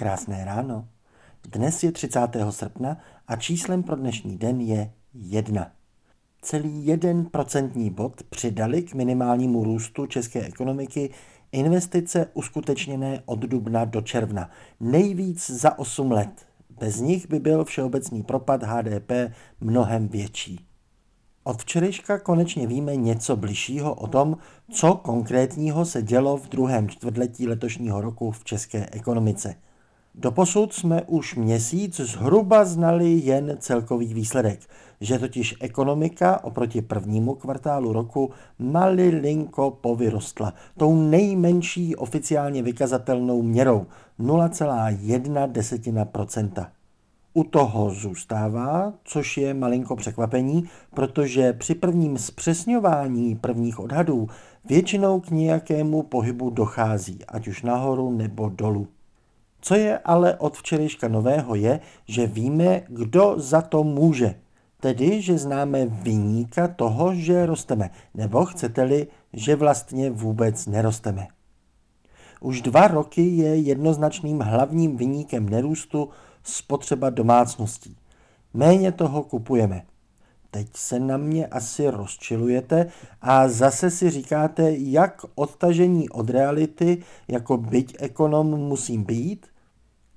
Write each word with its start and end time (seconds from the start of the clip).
Krásné 0.00 0.44
ráno. 0.44 0.88
Dnes 1.52 1.82
je 1.82 1.92
30. 1.92 2.20
srpna 2.50 2.96
a 3.28 3.36
číslem 3.36 3.82
pro 3.82 3.96
dnešní 3.96 4.38
den 4.38 4.60
je 4.60 4.92
1. 5.14 5.72
Celý 6.42 6.86
jeden 6.86 7.24
procentní 7.24 7.90
bod 7.90 8.22
přidali 8.22 8.82
k 8.82 8.94
minimálnímu 8.94 9.64
růstu 9.64 10.06
české 10.06 10.40
ekonomiky 10.40 11.10
investice 11.52 12.26
uskutečněné 12.34 13.22
od 13.26 13.38
dubna 13.38 13.84
do 13.84 14.00
června. 14.00 14.50
Nejvíc 14.80 15.50
za 15.50 15.78
8 15.78 16.12
let. 16.12 16.46
Bez 16.80 17.00
nich 17.00 17.28
by 17.28 17.40
byl 17.40 17.64
všeobecný 17.64 18.22
propad 18.22 18.62
HDP 18.62 19.12
mnohem 19.60 20.08
větší. 20.08 20.66
Od 21.44 21.62
včerejška 21.62 22.18
konečně 22.18 22.66
víme 22.66 22.96
něco 22.96 23.36
bližšího 23.36 23.94
o 23.94 24.06
tom, 24.06 24.36
co 24.72 24.94
konkrétního 24.94 25.84
se 25.84 26.02
dělo 26.02 26.36
v 26.36 26.48
druhém 26.48 26.88
čtvrtletí 26.88 27.48
letošního 27.48 28.00
roku 28.00 28.30
v 28.30 28.44
české 28.44 28.86
ekonomice. 28.92 29.54
Doposud 30.22 30.72
jsme 30.72 31.02
už 31.02 31.34
měsíc 31.34 32.00
zhruba 32.00 32.64
znali 32.64 33.10
jen 33.10 33.56
celkový 33.58 34.14
výsledek, 34.14 34.60
že 35.00 35.18
totiž 35.18 35.54
ekonomika 35.60 36.44
oproti 36.44 36.82
prvnímu 36.82 37.34
kvartálu 37.34 37.92
roku 37.92 38.30
malilinko 38.58 39.70
povyrostla 39.70 40.54
tou 40.76 40.96
nejmenší 40.96 41.96
oficiálně 41.96 42.62
vykazatelnou 42.62 43.42
měrou 43.42 43.86
0,1%. 44.20 46.66
U 47.34 47.44
toho 47.44 47.90
zůstává, 47.90 48.92
což 49.04 49.36
je 49.36 49.54
malinko 49.54 49.96
překvapení, 49.96 50.64
protože 50.94 51.52
při 51.52 51.74
prvním 51.74 52.18
zpřesňování 52.18 53.36
prvních 53.36 53.78
odhadů 53.78 54.28
většinou 54.64 55.20
k 55.20 55.30
nějakému 55.30 56.02
pohybu 56.02 56.50
dochází, 56.50 57.18
ať 57.28 57.48
už 57.48 57.62
nahoru 57.62 58.10
nebo 58.10 58.48
dolů. 58.48 58.88
Co 59.60 59.74
je 59.74 59.98
ale 59.98 60.36
od 60.36 60.56
včerejška 60.56 61.08
nového 61.08 61.54
je, 61.54 61.80
že 62.08 62.26
víme, 62.26 62.82
kdo 62.88 63.34
za 63.36 63.62
to 63.62 63.84
může. 63.84 64.34
Tedy, 64.80 65.22
že 65.22 65.38
známe 65.38 65.86
vyníka 65.86 66.68
toho, 66.68 67.14
že 67.14 67.46
rosteme, 67.46 67.90
nebo 68.14 68.44
chcete-li, 68.44 69.06
že 69.32 69.56
vlastně 69.56 70.10
vůbec 70.10 70.66
nerosteme. 70.66 71.28
Už 72.40 72.62
dva 72.62 72.88
roky 72.88 73.22
je 73.22 73.56
jednoznačným 73.56 74.40
hlavním 74.40 74.96
vyníkem 74.96 75.48
nerůstu 75.48 76.08
spotřeba 76.42 77.10
domácností. 77.10 77.96
Méně 78.54 78.92
toho 78.92 79.22
kupujeme. 79.22 79.82
Teď 80.50 80.66
se 80.76 81.00
na 81.00 81.16
mě 81.16 81.46
asi 81.46 81.88
rozčilujete 81.90 82.86
a 83.20 83.48
zase 83.48 83.90
si 83.90 84.10
říkáte, 84.10 84.72
jak 84.76 85.24
odtažení 85.34 86.08
od 86.08 86.30
reality 86.30 87.02
jako 87.28 87.56
byť 87.56 87.96
ekonom 87.98 88.46
musím 88.46 89.04
být, 89.04 89.46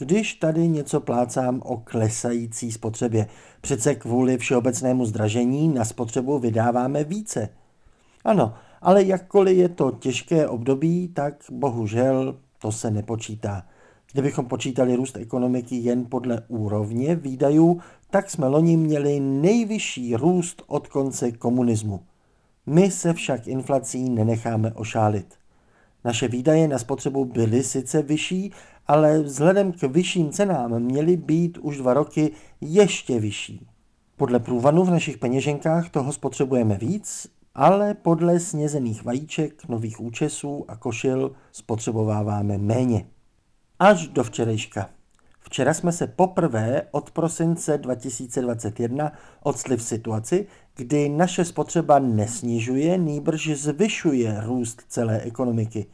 když 0.03 0.33
tady 0.33 0.67
něco 0.67 0.99
plácám 0.99 1.61
o 1.65 1.77
klesající 1.77 2.71
spotřebě. 2.71 3.27
Přece 3.61 3.95
kvůli 3.95 4.37
všeobecnému 4.37 5.05
zdražení 5.05 5.67
na 5.67 5.85
spotřebu 5.85 6.39
vydáváme 6.39 7.03
více. 7.03 7.49
Ano, 8.25 8.53
ale 8.81 9.03
jakkoliv 9.03 9.57
je 9.57 9.69
to 9.69 9.91
těžké 9.91 10.47
období, 10.47 11.07
tak 11.07 11.33
bohužel 11.51 12.39
to 12.59 12.71
se 12.71 12.91
nepočítá. 12.91 13.63
Kdybychom 14.11 14.45
počítali 14.45 14.95
růst 14.95 15.17
ekonomiky 15.17 15.75
jen 15.75 16.05
podle 16.05 16.41
úrovně 16.47 17.15
výdajů, 17.15 17.81
tak 18.09 18.29
jsme 18.29 18.47
loni 18.47 18.77
měli 18.77 19.19
nejvyšší 19.19 20.15
růst 20.15 20.63
od 20.67 20.87
konce 20.87 21.31
komunismu. 21.31 21.99
My 22.65 22.91
se 22.91 23.13
však 23.13 23.47
inflací 23.47 24.09
nenecháme 24.09 24.73
ošálit. 24.73 25.42
Naše 26.03 26.27
výdaje 26.27 26.67
na 26.67 26.79
spotřebu 26.79 27.25
byly 27.25 27.63
sice 27.63 28.01
vyšší, 28.01 28.51
ale 28.87 29.19
vzhledem 29.19 29.71
k 29.71 29.81
vyšším 29.81 30.31
cenám 30.31 30.79
měly 30.79 31.17
být 31.17 31.57
už 31.57 31.77
dva 31.77 31.93
roky 31.93 32.31
ještě 32.61 33.19
vyšší. 33.19 33.67
Podle 34.17 34.39
průvanu 34.39 34.83
v 34.83 34.91
našich 34.91 35.17
peněženkách 35.17 35.89
toho 35.89 36.13
spotřebujeme 36.13 36.77
víc, 36.77 37.27
ale 37.55 37.93
podle 37.93 38.39
snězených 38.39 39.03
vajíček, 39.03 39.67
nových 39.67 39.99
účesů 39.99 40.65
a 40.67 40.75
košil 40.75 41.31
spotřebováváme 41.51 42.57
méně 42.57 43.05
až 43.79 44.07
do 44.07 44.23
včerejška. 44.23 44.89
Včera 45.39 45.73
jsme 45.73 45.91
se 45.91 46.07
poprvé 46.07 46.81
od 46.91 47.11
prosince 47.11 47.77
2021 47.77 49.11
odstli 49.43 49.77
v 49.77 49.83
situaci, 49.83 50.47
kdy 50.75 51.09
naše 51.09 51.45
spotřeba 51.45 51.99
nesnižuje, 51.99 52.97
nýbrž 52.97 53.49
zvyšuje 53.49 54.41
růst 54.45 54.81
celé 54.87 55.21
ekonomiky. 55.21 55.85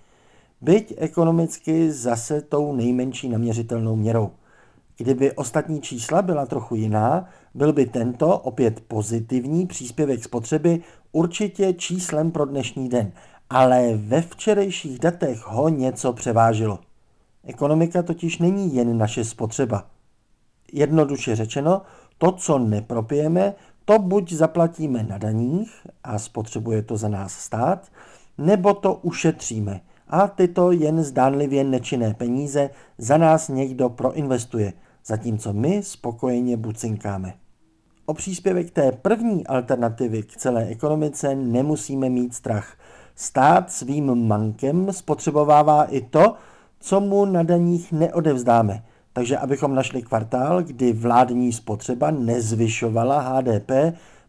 Byť 0.62 0.94
ekonomicky 0.98 1.92
zase 1.92 2.42
tou 2.42 2.76
nejmenší 2.76 3.30
naměřitelnou 3.30 3.96
měrou. 3.96 4.32
Kdyby 4.98 5.32
ostatní 5.32 5.82
čísla 5.82 6.22
byla 6.22 6.46
trochu 6.46 6.76
jiná, 6.76 7.30
byl 7.54 7.74
by 7.74 7.86
tento 7.86 8.38
opět 8.38 8.80
pozitivní 8.80 9.68
příspěvek 9.68 10.24
spotřeby 10.24 10.82
určitě 11.12 11.74
číslem 11.74 12.32
pro 12.32 12.46
dnešní 12.46 12.90
den, 12.90 13.12
ale 13.50 13.94
ve 13.96 14.22
včerejších 14.22 15.00
datech 15.00 15.48
ho 15.48 15.70
něco 15.70 16.14
převážilo. 16.14 16.80
Ekonomika 17.44 18.04
totiž 18.04 18.38
není 18.38 18.76
jen 18.76 18.98
naše 18.98 19.26
spotřeba. 19.26 19.86
Jednoduše 20.74 21.36
řečeno, 21.36 21.82
to, 22.18 22.32
co 22.32 22.60
nepropijeme, 22.60 23.54
to 23.86 24.00
buď 24.00 24.34
zaplatíme 24.34 25.04
na 25.04 25.18
daních 25.18 25.88
a 26.04 26.20
spotřebuje 26.20 26.82
to 26.82 26.98
za 26.98 27.08
nás 27.08 27.34
stát, 27.34 27.88
nebo 28.38 28.74
to 28.74 28.94
ušetříme 28.94 29.82
a 30.10 30.28
tyto 30.28 30.72
jen 30.72 31.04
zdánlivě 31.04 31.64
nečinné 31.64 32.14
peníze 32.14 32.70
za 32.98 33.18
nás 33.18 33.50
někdo 33.50 33.90
proinvestuje, 33.90 34.74
zatímco 35.06 35.54
my 35.54 35.84
spokojeně 35.84 36.58
bucinkáme. 36.58 37.34
O 38.06 38.14
příspěvek 38.14 38.72
té 38.72 38.92
první 38.92 39.48
alternativy 39.48 40.24
k 40.24 40.38
celé 40.38 40.66
ekonomice 40.66 41.36
nemusíme 41.36 42.10
mít 42.10 42.34
strach. 42.34 42.74
Stát 43.16 43.72
svým 43.72 44.28
mankem 44.28 44.94
spotřebovává 44.94 45.84
i 45.84 46.02
to, 46.02 46.36
co 46.80 47.00
mu 47.00 47.26
na 47.26 47.44
daních 47.44 47.92
neodevzdáme. 47.92 48.84
Takže 49.14 49.38
abychom 49.38 49.76
našli 49.76 50.02
kvartál, 50.02 50.64
kdy 50.64 50.94
vládní 50.94 51.54
spotřeba 51.54 52.12
nezvyšovala 52.12 53.20
HDP, 53.20 53.72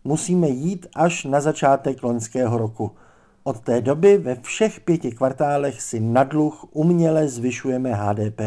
musíme 0.04 0.48
jít 0.48 0.86
až 0.94 1.24
na 1.24 1.40
začátek 1.40 2.02
loňského 2.02 2.58
roku. 2.58 2.90
Od 3.50 3.60
té 3.60 3.80
doby 3.80 4.18
ve 4.18 4.34
všech 4.34 4.80
pěti 4.80 5.10
kvartálech 5.10 5.82
si 5.82 6.00
na 6.00 6.24
dluh 6.24 6.64
uměle 6.72 7.28
zvyšujeme 7.28 7.94
HDP. 7.94 8.40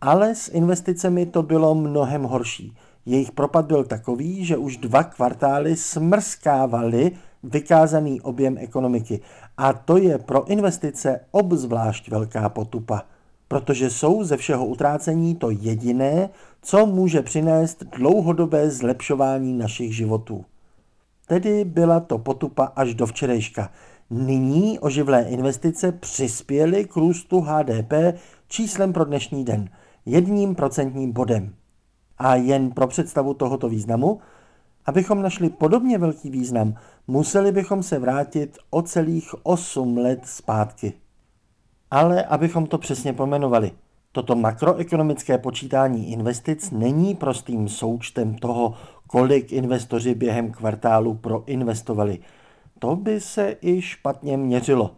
Ale 0.00 0.34
s 0.34 0.48
investicemi 0.48 1.26
to 1.26 1.42
bylo 1.42 1.74
mnohem 1.74 2.22
horší. 2.22 2.76
Jejich 3.06 3.32
propad 3.32 3.66
byl 3.66 3.84
takový, 3.84 4.44
že 4.44 4.56
už 4.56 4.76
dva 4.76 5.04
kvartály 5.04 5.76
smrskávali 5.76 7.12
vykázaný 7.42 8.20
objem 8.20 8.58
ekonomiky. 8.58 9.20
A 9.56 9.72
to 9.72 9.96
je 9.96 10.18
pro 10.18 10.46
investice 10.46 11.20
obzvlášť 11.30 12.08
velká 12.08 12.48
potupa, 12.48 13.02
protože 13.48 13.90
jsou 13.90 14.24
ze 14.24 14.36
všeho 14.36 14.66
utrácení 14.66 15.34
to 15.34 15.50
jediné, 15.50 16.30
co 16.62 16.86
může 16.86 17.22
přinést 17.22 17.84
dlouhodobé 17.84 18.70
zlepšování 18.70 19.58
našich 19.58 19.96
životů. 19.96 20.44
Tedy 21.26 21.64
byla 21.64 22.00
to 22.00 22.18
potupa 22.18 22.64
až 22.64 22.94
do 22.94 23.06
včerejška. 23.06 23.70
Nyní 24.10 24.78
oživlé 24.78 25.22
investice 25.22 25.92
přispěly 25.92 26.84
k 26.84 26.96
růstu 26.96 27.40
HDP 27.40 27.92
číslem 28.48 28.92
pro 28.92 29.04
dnešní 29.04 29.44
den, 29.44 29.70
jedním 30.06 30.54
procentním 30.54 31.12
bodem. 31.12 31.54
A 32.18 32.34
jen 32.34 32.70
pro 32.70 32.86
představu 32.86 33.34
tohoto 33.34 33.68
významu, 33.68 34.20
Abychom 34.88 35.22
našli 35.22 35.50
podobně 35.50 35.98
velký 35.98 36.30
význam, 36.30 36.74
museli 37.06 37.52
bychom 37.52 37.82
se 37.82 37.98
vrátit 37.98 38.58
o 38.70 38.82
celých 38.82 39.34
8 39.42 39.98
let 39.98 40.20
zpátky. 40.24 40.92
Ale 41.90 42.24
abychom 42.24 42.66
to 42.66 42.78
přesně 42.78 43.12
pomenovali, 43.12 43.72
toto 44.12 44.36
makroekonomické 44.36 45.38
počítání 45.38 46.12
investic 46.12 46.70
není 46.70 47.14
prostým 47.14 47.68
součtem 47.68 48.34
toho, 48.34 48.74
kolik 49.06 49.52
investoři 49.52 50.14
během 50.14 50.52
kvartálu 50.52 51.14
proinvestovali. 51.14 52.18
To 52.78 52.96
by 52.96 53.20
se 53.20 53.56
i 53.60 53.82
špatně 53.82 54.36
měřilo. 54.36 54.90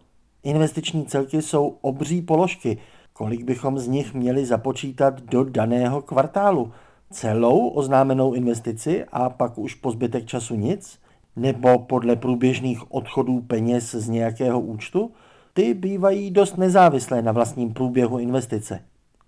Investiční 0.43 1.05
celky 1.05 1.41
jsou 1.41 1.77
obří 1.81 2.21
položky, 2.21 2.77
kolik 3.13 3.43
bychom 3.43 3.79
z 3.79 3.87
nich 3.87 4.13
měli 4.13 4.45
započítat 4.45 5.21
do 5.21 5.43
daného 5.43 6.01
kvartálu– 6.01 6.71
celou 7.11 7.67
oznámenou 7.67 8.33
investici 8.33 9.05
a 9.11 9.29
pak 9.29 9.57
už 9.57 9.75
po 9.75 9.91
zbytek 9.91 10.25
času 10.25 10.55
nic? 10.55 10.99
Nebo 11.35 11.79
podle 11.79 12.15
průběžných 12.15 12.91
odchodů 12.91 13.41
peněz 13.41 13.91
z 13.91 14.09
nějakého 14.09 14.59
účtu? 14.59 15.11
Ty 15.53 15.73
bývají 15.73 16.31
dost 16.31 16.57
nezávislé 16.57 17.21
na 17.21 17.31
vlastním 17.31 17.73
průběhu 17.73 18.19
investice. 18.19 18.79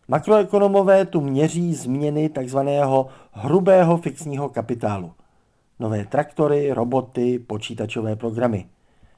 Makroekonomové 0.07 1.05
tu 1.05 1.21
měří 1.21 1.73
změny 1.73 2.29
tzv. 2.29 2.57
hrubého 3.31 3.97
fixního 3.97 4.50
kapitálu. 4.50 5.11
Nové 5.79 6.05
traktory, 6.05 6.73
roboty, 6.73 7.39
počítačové 7.39 8.15
programy. 8.15 8.65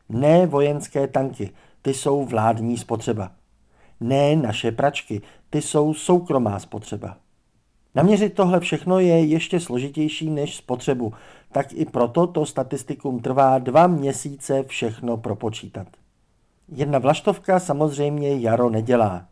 Ne 0.09 0.47
vojenské 0.47 1.07
tanky, 1.07 1.49
ty 1.81 1.93
jsou 1.93 2.25
vládní 2.25 2.77
spotřeba. 2.77 3.31
ne 3.99 4.35
naše 4.35 4.71
pračky, 4.71 5.21
ty 5.49 5.61
jsou 5.61 5.93
soukromá 5.93 6.59
spotřeba. 6.59 7.17
Naměřit 7.95 8.33
tohle 8.33 8.59
všechno 8.59 8.99
je 8.99 9.25
ještě 9.25 9.59
složitější 9.59 10.29
než 10.29 10.55
spotřebu, 10.55 11.13
tak 11.51 11.73
i 11.73 11.85
proto 11.85 12.27
to 12.27 12.45
statistikum 12.45 13.19
trvá 13.19 13.59
dva 13.59 13.87
měsíce 13.87 14.63
všechno 14.63 15.17
propočítat. 15.17 15.87
Jedna 16.67 16.99
vlaštovka 16.99 17.59
samozřejmě 17.59 18.39
jaro 18.39 18.69
nedělá. 18.69 19.25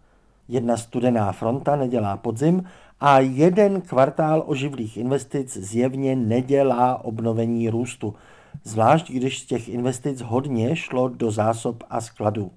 Jedna 0.48 0.78
studená 0.78 1.32
fronta 1.32 1.76
nedělá 1.76 2.18
podzim 2.18 2.64
a 3.00 3.20
jeden 3.20 3.82
kvartál 3.82 4.44
oživlých 4.46 4.98
investic 4.98 5.58
zjevně 5.58 6.16
nedělá 6.16 7.06
obnovení 7.06 7.70
růstu, 7.70 8.16
zvlášť 8.64 9.12
když 9.12 9.40
z 9.40 9.46
těch 9.46 9.70
investic 9.70 10.22
hodně 10.22 10.76
šlo 10.76 11.10
do 11.10 11.32
zásob 11.32 11.84
a 11.90 12.02
skladů. 12.02 12.52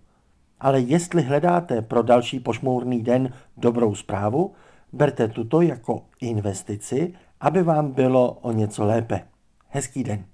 Ale 0.60 0.80
jestli 0.80 1.22
hledáte 1.22 1.82
pro 1.82 2.02
další 2.02 2.40
pošmourný 2.40 3.02
den 3.02 3.32
dobrou 3.56 3.94
zprávu, 3.94 4.52
berte 4.92 5.28
tuto 5.28 5.60
jako 5.60 6.02
investici, 6.20 7.14
aby 7.40 7.62
vám 7.62 7.92
bylo 7.92 8.32
o 8.32 8.52
něco 8.52 8.84
lépe. 8.84 9.20
Hezký 9.68 10.04
den. 10.04 10.24